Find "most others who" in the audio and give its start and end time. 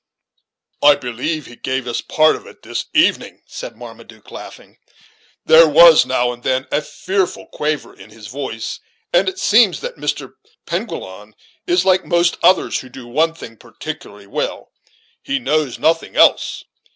12.03-12.89